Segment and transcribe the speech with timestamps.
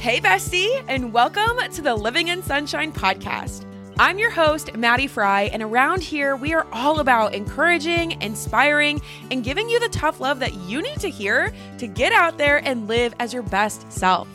[0.00, 3.66] Hey, bestie, and welcome to the Living in Sunshine podcast.
[3.98, 9.44] I'm your host, Maddie Fry, and around here, we are all about encouraging, inspiring, and
[9.44, 12.88] giving you the tough love that you need to hear to get out there and
[12.88, 14.26] live as your best self.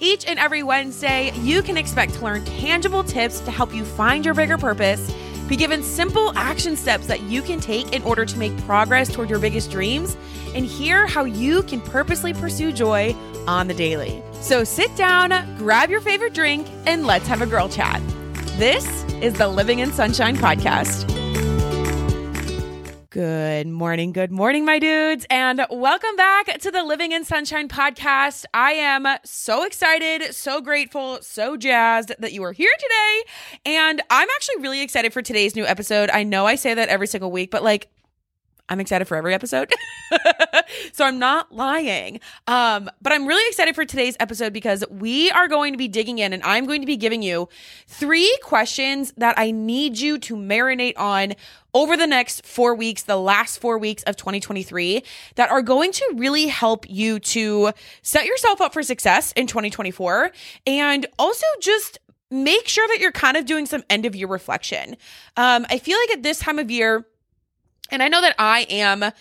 [0.00, 4.24] Each and every Wednesday, you can expect to learn tangible tips to help you find
[4.24, 5.14] your bigger purpose,
[5.46, 9.28] be given simple action steps that you can take in order to make progress toward
[9.28, 10.16] your biggest dreams,
[10.54, 13.14] and hear how you can purposely pursue joy
[13.46, 14.22] on the daily.
[14.42, 18.02] So sit down, grab your favorite drink, and let's have a girl chat.
[18.58, 21.08] This is the Living in Sunshine podcast.
[23.10, 28.44] Good morning, good morning, my dudes, and welcome back to the Living in Sunshine podcast.
[28.52, 33.22] I am so excited, so grateful, so jazzed that you are here today.
[33.64, 36.10] And I'm actually really excited for today's new episode.
[36.10, 37.88] I know I say that every single week, but like,
[38.68, 39.72] I'm excited for every episode.
[40.92, 42.20] so I'm not lying.
[42.46, 46.18] Um, but I'm really excited for today's episode because we are going to be digging
[46.18, 47.48] in and I'm going to be giving you
[47.86, 51.34] three questions that I need you to marinate on
[51.74, 55.02] over the next four weeks, the last four weeks of 2023,
[55.36, 57.72] that are going to really help you to
[58.02, 60.30] set yourself up for success in 2024
[60.66, 61.98] and also just
[62.30, 64.96] make sure that you're kind of doing some end of year reflection.
[65.36, 67.06] Um, I feel like at this time of year,
[67.92, 69.12] and I know that I am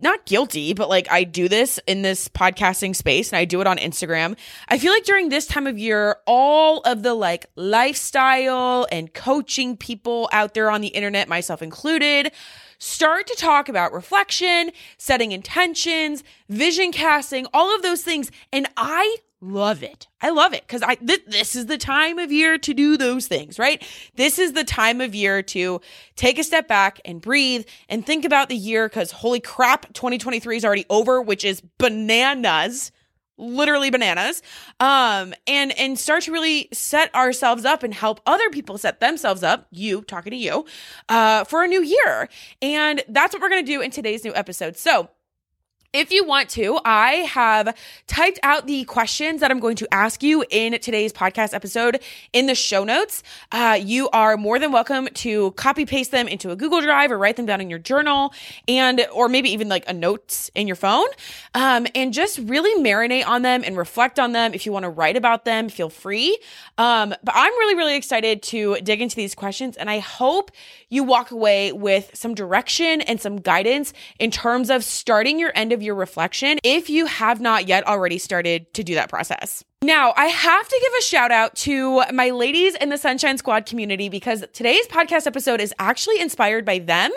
[0.00, 3.66] not guilty, but like I do this in this podcasting space and I do it
[3.66, 4.36] on Instagram.
[4.68, 9.76] I feel like during this time of year, all of the like lifestyle and coaching
[9.76, 12.32] people out there on the internet, myself included,
[12.78, 18.30] start to talk about reflection, setting intentions, vision casting, all of those things.
[18.52, 19.16] And I
[19.46, 20.08] love it.
[20.20, 23.26] I love it because I th- this is the time of year to do those
[23.26, 23.82] things, right?
[24.16, 25.80] This is the time of year to
[26.16, 30.56] take a step back and breathe and think about the year because holy crap, 2023
[30.56, 32.92] is already over, which is bananas.
[33.38, 34.42] Literally bananas.
[34.80, 39.42] Um, and and start to really set ourselves up and help other people set themselves
[39.42, 40.64] up, you talking to you,
[41.10, 42.30] uh, for a new year.
[42.62, 44.78] And that's what we're gonna do in today's new episode.
[44.78, 45.10] So
[45.96, 47.74] if you want to, I have
[48.06, 52.02] typed out the questions that I'm going to ask you in today's podcast episode
[52.34, 53.22] in the show notes.
[53.50, 57.16] Uh, you are more than welcome to copy paste them into a Google Drive or
[57.16, 58.34] write them down in your journal
[58.68, 61.06] and, or maybe even like a notes in your phone.
[61.54, 64.52] Um, and just really marinate on them and reflect on them.
[64.52, 66.38] If you want to write about them, feel free.
[66.76, 70.50] Um, but I'm really, really excited to dig into these questions and I hope
[70.90, 75.72] you walk away with some direction and some guidance in terms of starting your end
[75.72, 79.64] of your reflection if you have not yet already started to do that process.
[79.82, 83.66] Now, I have to give a shout out to my ladies in the Sunshine Squad
[83.66, 87.12] community because today's podcast episode is actually inspired by them.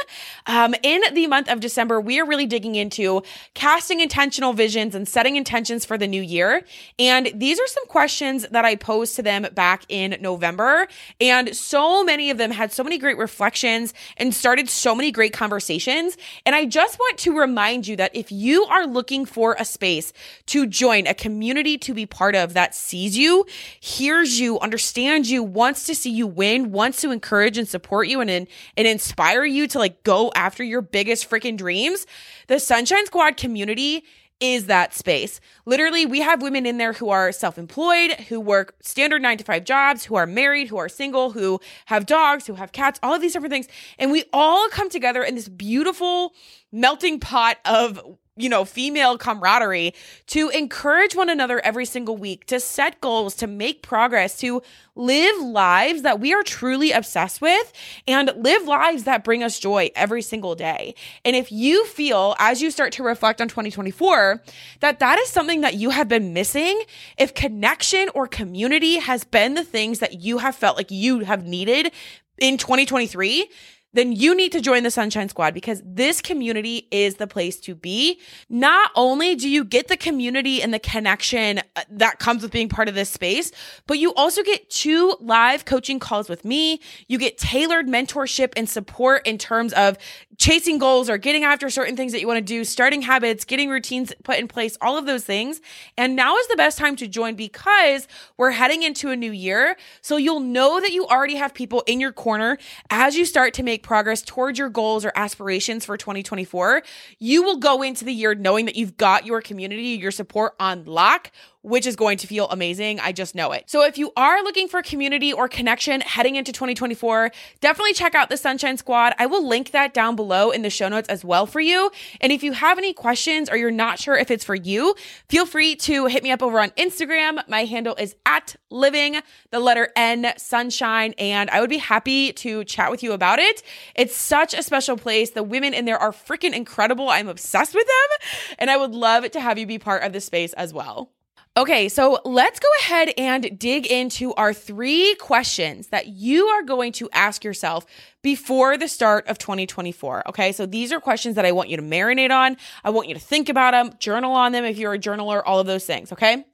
[0.45, 5.07] Um, in the month of December, we are really digging into casting intentional visions and
[5.07, 6.65] setting intentions for the new year.
[6.99, 10.89] And these are some questions that I posed to them back in November.
[11.21, 15.31] And so many of them had so many great reflections and started so many great
[15.31, 16.17] conversations.
[16.45, 20.11] And I just want to remind you that if you are looking for a space
[20.47, 23.45] to join, a community to be part of, that sees you,
[23.79, 28.21] hears you, understands you, wants to see you win, wants to encourage and support you
[28.21, 32.05] and, and inspire you to like go after your biggest freaking dreams.
[32.47, 34.03] The Sunshine Squad community
[34.39, 35.41] is that space.
[35.65, 39.43] Literally, we have women in there who are self employed, who work standard nine to
[39.43, 43.15] five jobs, who are married, who are single, who have dogs, who have cats, all
[43.15, 43.67] of these different things.
[43.97, 46.33] And we all come together in this beautiful
[46.71, 47.99] melting pot of
[48.39, 49.93] you know, female camaraderie
[50.27, 54.61] to encourage one another every single week, to set goals, to make progress, to
[54.95, 57.71] live lives that we are truly obsessed with
[58.07, 60.95] and live lives that bring us joy every single day.
[61.25, 64.41] And if you feel as you start to reflect on 2024
[64.79, 66.81] that that is something that you have been missing,
[67.17, 71.45] if connection or community has been the things that you have felt like you have
[71.45, 71.91] needed
[72.37, 73.49] in 2023,
[73.93, 77.73] then you need to join the Sunshine Squad because this community is the place to
[77.73, 78.19] be.
[78.49, 82.69] Not only do you get the community and the connection uh, that comes with being
[82.69, 83.51] part of this space,
[83.87, 86.81] but you also get two live coaching calls with me.
[87.07, 89.97] You get tailored mentorship and support in terms of
[90.37, 93.69] chasing goals or getting after certain things that you want to do, starting habits, getting
[93.69, 95.61] routines put in place, all of those things.
[95.97, 98.07] And now is the best time to join because
[98.37, 99.75] we're heading into a new year.
[100.01, 102.57] So you'll know that you already have people in your corner
[102.89, 106.83] as you start to make make progress towards your goals or aspirations for 2024,
[107.19, 110.85] you will go into the year knowing that you've got your community, your support on
[110.85, 111.31] lock
[111.61, 112.99] which is going to feel amazing.
[112.99, 113.69] I just know it.
[113.69, 118.29] So if you are looking for community or connection heading into 2024, definitely check out
[118.29, 119.13] the Sunshine Squad.
[119.19, 121.91] I will link that down below in the show notes as well for you.
[122.21, 124.95] And if you have any questions or you're not sure if it's for you,
[125.27, 127.45] feel free to hit me up over on Instagram.
[127.49, 129.19] My handle is at living
[129.51, 131.13] the letter N sunshine.
[131.17, 133.63] And I would be happy to chat with you about it.
[133.95, 135.31] It's such a special place.
[135.31, 137.09] The women in there are freaking incredible.
[137.09, 138.29] I'm obsessed with them.
[138.59, 141.11] And I would love to have you be part of the space as well.
[141.59, 146.93] Okay, so let's go ahead and dig into our three questions that you are going
[146.93, 147.85] to ask yourself
[148.21, 150.29] before the start of 2024.
[150.29, 152.55] Okay, so these are questions that I want you to marinate on.
[152.85, 155.59] I want you to think about them, journal on them if you're a journaler, all
[155.59, 156.13] of those things.
[156.13, 156.45] Okay,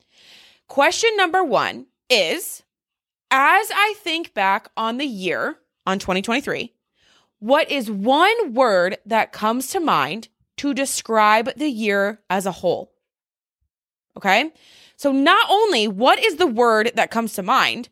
[0.67, 2.63] question number one is
[3.29, 6.73] As I think back on the year, on 2023,
[7.37, 12.91] what is one word that comes to mind to describe the year as a whole?
[14.17, 14.51] Okay.
[14.97, 17.89] So not only what is the word that comes to mind,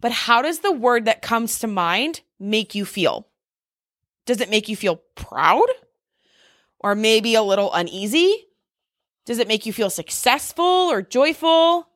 [0.00, 3.28] but how does the word that comes to mind make you feel?
[4.26, 5.66] Does it make you feel proud?
[6.80, 8.48] Or maybe a little uneasy?
[9.24, 11.88] Does it make you feel successful or joyful?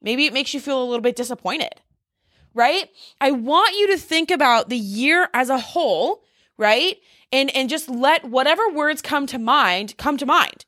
[0.00, 1.80] Maybe it makes you feel a little bit disappointed,
[2.54, 2.88] right?
[3.20, 6.22] I want you to think about the year as a whole,
[6.56, 6.98] right?
[7.32, 10.64] And and just let whatever words come to mind come to mind.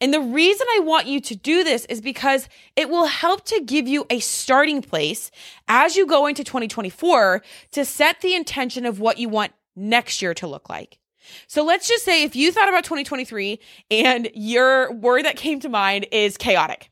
[0.00, 3.60] And the reason I want you to do this is because it will help to
[3.60, 5.30] give you a starting place
[5.68, 7.42] as you go into 2024
[7.72, 10.98] to set the intention of what you want next year to look like.
[11.46, 13.60] So let's just say if you thought about 2023
[13.90, 16.90] and your word that came to mind is chaotic.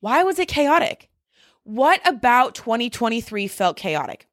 [0.00, 1.10] Why was it chaotic?
[1.64, 4.26] What about 2023 felt chaotic?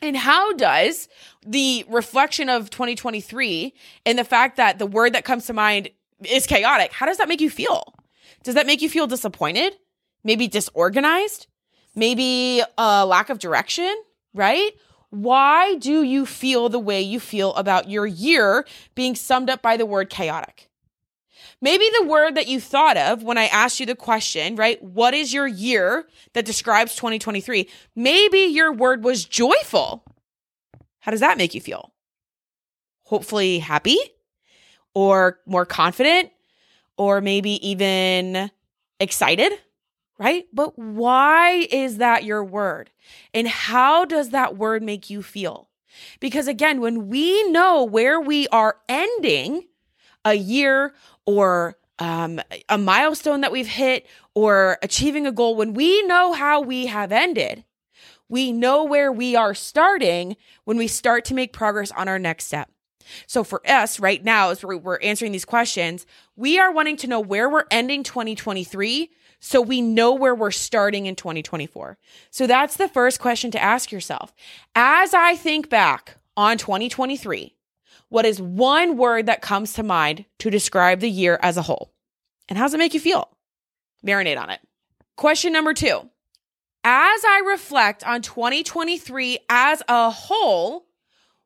[0.00, 1.08] And how does
[1.46, 3.74] the reflection of 2023
[4.06, 5.90] and the fact that the word that comes to mind
[6.24, 6.92] is chaotic.
[6.92, 7.94] How does that make you feel?
[8.42, 9.74] Does that make you feel disappointed?
[10.24, 11.46] Maybe disorganized?
[11.94, 13.94] Maybe a lack of direction,
[14.34, 14.72] right?
[15.10, 19.76] Why do you feel the way you feel about your year being summed up by
[19.76, 20.70] the word chaotic?
[21.60, 24.82] Maybe the word that you thought of when I asked you the question, right?
[24.82, 27.68] What is your year that describes 2023?
[27.94, 30.02] Maybe your word was joyful.
[31.00, 31.92] How does that make you feel?
[33.04, 33.98] Hopefully happy,
[34.94, 36.30] or more confident
[36.96, 38.50] or maybe even
[39.00, 39.52] excited,
[40.18, 40.46] right?
[40.52, 42.90] But why is that your word?
[43.34, 45.68] And how does that word make you feel?
[46.20, 49.64] Because again, when we know where we are ending
[50.24, 50.94] a year
[51.26, 56.60] or um, a milestone that we've hit or achieving a goal, when we know how
[56.60, 57.64] we have ended,
[58.28, 62.46] we know where we are starting when we start to make progress on our next
[62.46, 62.70] step.
[63.26, 66.06] So for us right now, as we're answering these questions,
[66.36, 69.10] we are wanting to know where we're ending 2023
[69.44, 71.98] so we know where we're starting in 2024.
[72.30, 74.32] So that's the first question to ask yourself.
[74.76, 77.56] As I think back on 2023,
[78.08, 81.92] what is one word that comes to mind to describe the year as a whole?
[82.48, 83.36] And how does it make you feel?
[84.06, 84.60] Marinate on it.
[85.16, 86.08] Question number two.
[86.84, 90.86] As I reflect on 2023 as a whole,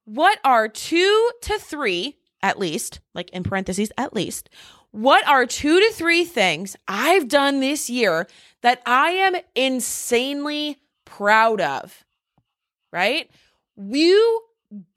[0.07, 4.49] what are two to three, at least, like in parentheses, at least,
[4.93, 8.27] what are two to three things I've done this year
[8.63, 12.05] that I am insanely proud of?
[12.93, 13.29] Right?
[13.77, 14.43] You,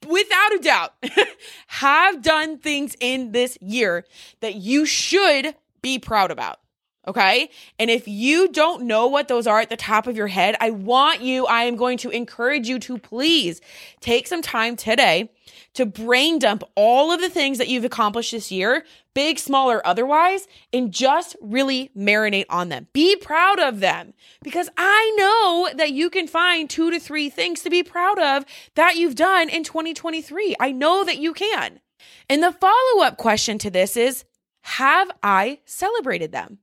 [0.08, 0.94] without a doubt,
[1.66, 4.06] have done things in this year
[4.40, 6.60] that you should be proud about.
[7.10, 7.50] Okay.
[7.80, 10.70] And if you don't know what those are at the top of your head, I
[10.70, 13.60] want you, I am going to encourage you to please
[14.00, 15.28] take some time today
[15.74, 19.84] to brain dump all of the things that you've accomplished this year, big, small, or
[19.84, 22.86] otherwise, and just really marinate on them.
[22.92, 24.14] Be proud of them
[24.44, 28.44] because I know that you can find two to three things to be proud of
[28.76, 30.54] that you've done in 2023.
[30.60, 31.80] I know that you can.
[32.28, 34.24] And the follow up question to this is
[34.62, 36.58] Have I celebrated them?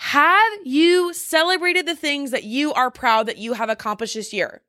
[0.00, 4.62] Have you celebrated the things that you are proud that you have accomplished this year?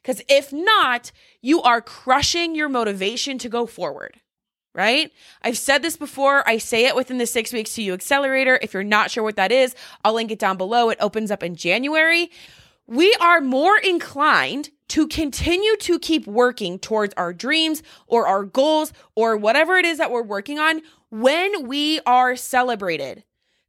[0.00, 1.10] Because if not,
[1.42, 4.20] you are crushing your motivation to go forward,
[4.76, 5.10] right?
[5.42, 6.48] I've said this before.
[6.48, 8.56] I say it within the six weeks to you accelerator.
[8.62, 10.90] If you're not sure what that is, I'll link it down below.
[10.90, 12.30] It opens up in January.
[12.86, 18.92] We are more inclined to continue to keep working towards our dreams or our goals
[19.16, 23.24] or whatever it is that we're working on when we are celebrated.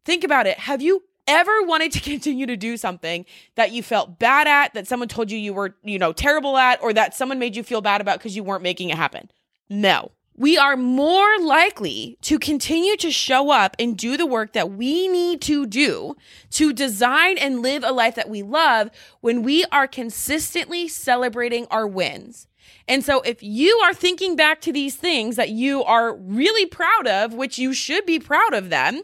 [0.06, 0.58] Think about it.
[0.60, 3.26] Have you ever wanted to continue to do something
[3.56, 6.82] that you felt bad at, that someone told you you were, you know, terrible at,
[6.82, 9.30] or that someone made you feel bad about because you weren't making it happen?
[9.70, 10.12] No.
[10.36, 15.08] we are more likely to continue to show up and do the work that we
[15.10, 16.16] need to do
[16.50, 18.90] to design and live a life that we love
[19.20, 22.48] when we are consistently celebrating our wins.
[22.88, 27.06] And so, if you are thinking back to these things that you are really proud
[27.06, 29.02] of, which you should be proud of them,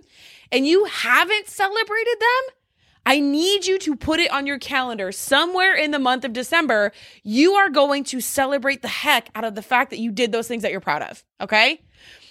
[0.55, 2.55] and you haven't celebrated them,
[3.05, 6.93] I need you to put it on your calendar somewhere in the month of December.
[7.23, 10.47] You are going to celebrate the heck out of the fact that you did those
[10.47, 11.25] things that you're proud of.
[11.41, 11.81] Okay.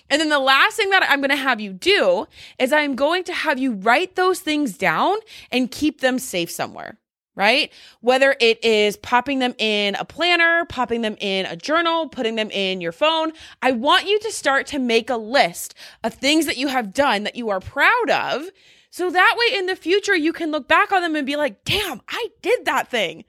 [0.09, 2.26] And then the last thing that I'm going to have you do
[2.59, 5.16] is I'm going to have you write those things down
[5.52, 6.99] and keep them safe somewhere
[7.36, 7.72] right?
[8.00, 12.50] Whether it is popping them in a planner, popping them in a journal, putting them
[12.50, 16.56] in your phone, I want you to start to make a list of things that
[16.56, 18.50] you have done that you are proud of.
[18.90, 21.64] So that way in the future, you can look back on them and be like,
[21.64, 23.24] damn, I did that thing.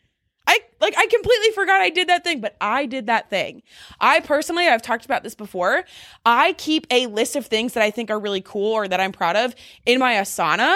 [0.86, 3.64] Like I completely forgot I did that thing, but I did that thing.
[4.00, 5.84] I personally, I've talked about this before.
[6.24, 9.12] I keep a list of things that I think are really cool or that I'm
[9.12, 9.56] proud of
[9.88, 10.76] in my Asana,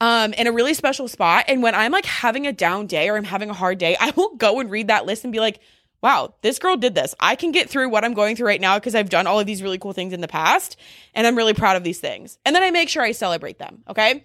[0.00, 1.46] um, in a really special spot.
[1.48, 4.12] And when I'm like having a down day or I'm having a hard day, I
[4.14, 5.58] will go and read that list and be like,
[6.00, 7.16] wow, this girl did this.
[7.18, 9.46] I can get through what I'm going through right now because I've done all of
[9.46, 10.76] these really cool things in the past
[11.16, 12.38] and I'm really proud of these things.
[12.44, 13.82] And then I make sure I celebrate them.
[13.88, 14.24] Okay.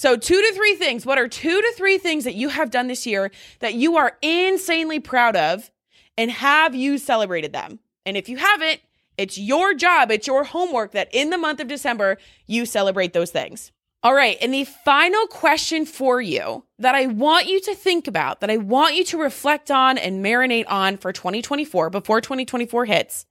[0.00, 1.04] So, two to three things.
[1.04, 4.16] What are two to three things that you have done this year that you are
[4.22, 5.70] insanely proud of?
[6.16, 7.80] And have you celebrated them?
[8.06, 8.80] And if you haven't,
[9.18, 12.16] it's your job, it's your homework that in the month of December,
[12.46, 13.72] you celebrate those things.
[14.02, 14.38] All right.
[14.40, 18.56] And the final question for you that I want you to think about, that I
[18.56, 23.26] want you to reflect on and marinate on for 2024 before 2024 hits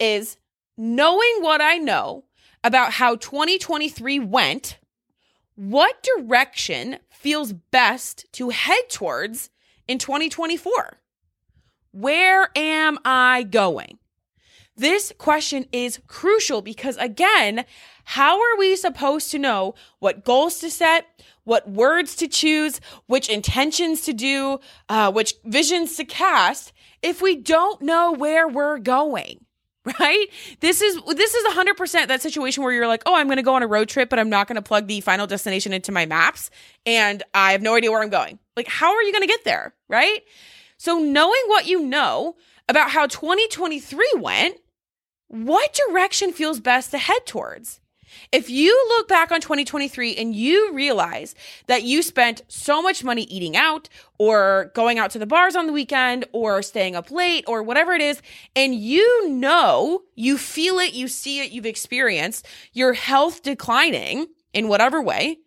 [0.00, 0.38] is
[0.74, 2.24] knowing what I know
[2.64, 4.77] about how 2023 went
[5.58, 9.50] what direction feels best to head towards
[9.88, 10.98] in 2024?
[11.90, 13.98] Where am I going?
[14.76, 17.64] This question is crucial because, again,
[18.04, 21.06] how are we supposed to know what goals to set,
[21.42, 26.72] what words to choose, which intentions to do, uh, which visions to cast
[27.02, 29.44] if we don't know where we're going?
[30.00, 30.26] Right?
[30.60, 33.54] This is this is 100% that situation where you're like, "Oh, I'm going to go
[33.54, 36.06] on a road trip, but I'm not going to plug the final destination into my
[36.06, 36.50] maps
[36.86, 39.44] and I have no idea where I'm going." Like, how are you going to get
[39.44, 40.20] there, right?
[40.76, 42.36] So, knowing what you know
[42.68, 44.56] about how 2023 went,
[45.28, 47.80] what direction feels best to head towards?
[48.32, 51.34] If you look back on 2023 and you realize
[51.66, 53.88] that you spent so much money eating out
[54.18, 57.92] or going out to the bars on the weekend or staying up late or whatever
[57.92, 58.20] it is,
[58.54, 64.68] and you know, you feel it, you see it, you've experienced your health declining in
[64.68, 65.38] whatever way,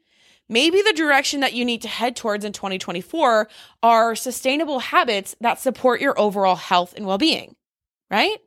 [0.47, 3.47] maybe the direction that you need to head towards in 2024
[3.83, 7.55] are sustainable habits that support your overall health and well being,
[8.09, 8.37] right?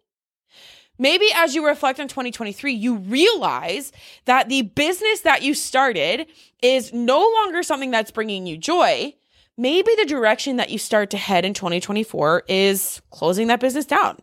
[0.98, 3.92] Maybe as you reflect on 2023, you realize
[4.26, 6.26] that the business that you started
[6.62, 9.14] is no longer something that's bringing you joy.
[9.56, 14.18] Maybe the direction that you start to head in 2024 is closing that business down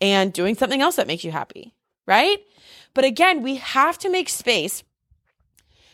[0.00, 1.74] and doing something else that makes you happy,
[2.06, 2.38] right?
[2.92, 4.82] But again, we have to make space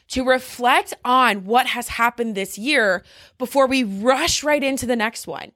[0.08, 3.04] to reflect on what has happened this year
[3.38, 5.52] before we rush right into the next one.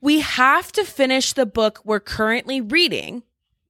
[0.00, 3.22] We have to finish the book we're currently reading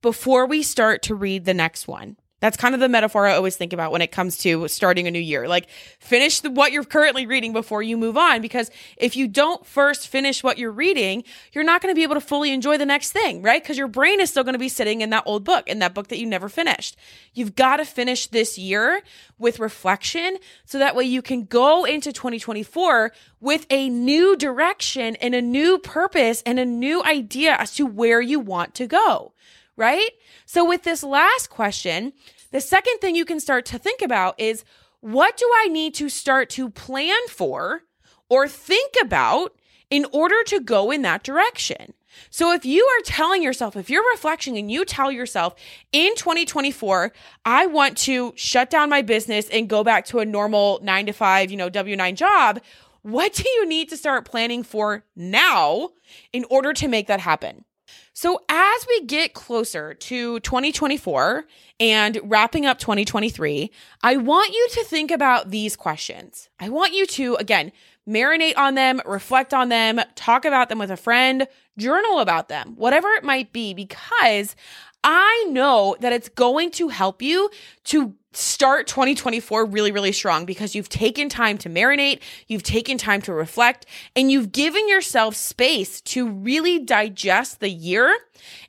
[0.02, 2.16] before we start to read the next one.
[2.40, 5.10] That's kind of the metaphor I always think about when it comes to starting a
[5.10, 5.46] new year.
[5.46, 9.64] Like finish the, what you're currently reading before you move on because if you don't
[9.66, 12.86] first finish what you're reading, you're not going to be able to fully enjoy the
[12.86, 13.62] next thing, right?
[13.62, 15.92] Because your brain is still going to be sitting in that old book, in that
[15.92, 16.96] book that you never finished.
[17.34, 19.02] You've got to finish this year
[19.38, 25.34] with reflection so that way you can go into 2024 with a new direction and
[25.34, 29.34] a new purpose and a new idea as to where you want to go
[29.80, 30.10] right?
[30.44, 32.12] So, with this last question,
[32.52, 34.62] the second thing you can start to think about is
[35.00, 37.82] what do I need to start to plan for
[38.28, 39.54] or think about
[39.88, 41.94] in order to go in that direction?
[42.28, 45.54] So, if you are telling yourself, if you're reflecting and you tell yourself
[45.92, 47.10] in 2024,
[47.46, 51.12] I want to shut down my business and go back to a normal nine to
[51.12, 52.60] five, you know, W 9 job,
[53.00, 55.88] what do you need to start planning for now
[56.34, 57.64] in order to make that happen?
[58.12, 61.44] So, as we get closer to 2024
[61.78, 63.70] and wrapping up 2023,
[64.02, 66.48] I want you to think about these questions.
[66.58, 67.70] I want you to, again,
[68.08, 71.46] marinate on them, reflect on them, talk about them with a friend,
[71.78, 74.56] journal about them, whatever it might be, because
[75.04, 77.48] I know that it's going to help you
[77.84, 83.20] to start 2024 really, really strong because you've taken time to marinate, you've taken time
[83.22, 88.14] to reflect, and you've given yourself space to really digest the year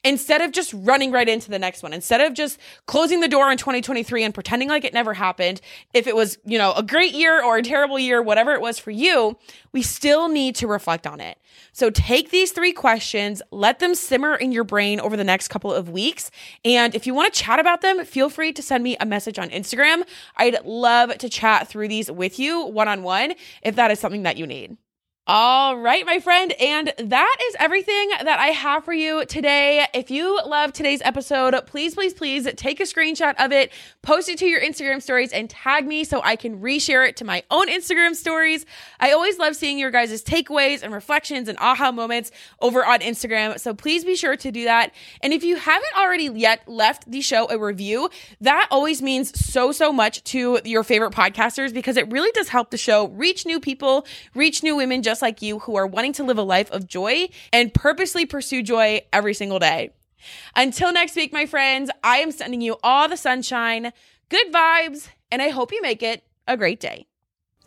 [0.03, 1.93] instead of just running right into the next one.
[1.93, 5.61] Instead of just closing the door in 2023 and pretending like it never happened.
[5.93, 8.79] If it was, you know, a great year or a terrible year, whatever it was
[8.79, 9.37] for you,
[9.71, 11.37] we still need to reflect on it.
[11.73, 15.73] So take these three questions, let them simmer in your brain over the next couple
[15.73, 16.31] of weeks.
[16.65, 19.39] And if you want to chat about them, feel free to send me a message
[19.39, 20.03] on Instagram.
[20.37, 24.23] I'd love to chat through these with you one on one if that is something
[24.23, 24.77] that you need.
[25.27, 26.51] All right, my friend.
[26.59, 29.85] And that is everything that I have for you today.
[29.93, 34.39] If you love today's episode, please, please, please take a screenshot of it, post it
[34.39, 37.67] to your Instagram stories, and tag me so I can reshare it to my own
[37.67, 38.65] Instagram stories.
[38.99, 43.59] I always love seeing your guys' takeaways and reflections and aha moments over on Instagram.
[43.59, 44.91] So please be sure to do that.
[45.21, 48.09] And if you haven't already yet left the show a review,
[48.41, 52.71] that always means so, so much to your favorite podcasters because it really does help
[52.71, 56.23] the show reach new people, reach new women just like you who are wanting to
[56.23, 59.89] live a life of joy and purposely pursue joy every single day.
[60.55, 63.91] Until next week, my friends, I am sending you all the sunshine,
[64.29, 67.07] good vibes, and I hope you make it a great day.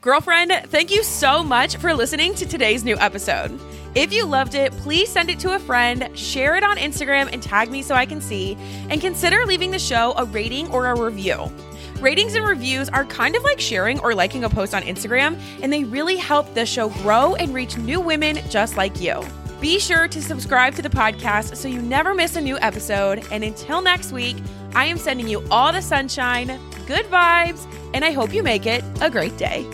[0.00, 3.60] Girlfriend, thank you so much for listening to today's new episode.
[3.94, 7.42] If you loved it, please send it to a friend, share it on Instagram, and
[7.42, 8.56] tag me so I can see,
[8.88, 11.52] and consider leaving the show a rating or a review.
[12.00, 15.72] Ratings and reviews are kind of like sharing or liking a post on Instagram, and
[15.72, 19.22] they really help the show grow and reach new women just like you.
[19.60, 23.24] Be sure to subscribe to the podcast so you never miss a new episode.
[23.30, 24.36] And until next week,
[24.74, 28.84] I am sending you all the sunshine, good vibes, and I hope you make it
[29.00, 29.66] a great day.